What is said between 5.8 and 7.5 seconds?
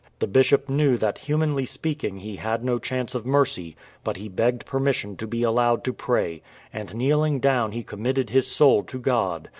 to pray, and kneeling